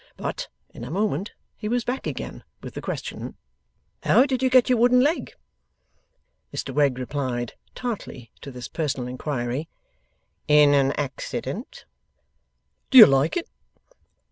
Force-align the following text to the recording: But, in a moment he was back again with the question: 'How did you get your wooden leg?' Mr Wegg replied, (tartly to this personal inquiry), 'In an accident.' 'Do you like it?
But, 0.17 0.47
in 0.73 0.83
a 0.83 0.89
moment 0.89 1.31
he 1.55 1.69
was 1.69 1.83
back 1.83 2.07
again 2.07 2.43
with 2.63 2.73
the 2.73 2.81
question: 2.81 3.35
'How 4.01 4.25
did 4.25 4.41
you 4.41 4.49
get 4.49 4.67
your 4.67 4.79
wooden 4.79 5.01
leg?' 5.01 5.35
Mr 6.51 6.73
Wegg 6.73 6.97
replied, 6.97 7.53
(tartly 7.75 8.31
to 8.41 8.49
this 8.49 8.67
personal 8.67 9.07
inquiry), 9.07 9.69
'In 10.47 10.73
an 10.73 10.91
accident.' 10.93 11.85
'Do 12.89 12.97
you 12.97 13.05
like 13.05 13.37
it? 13.37 13.47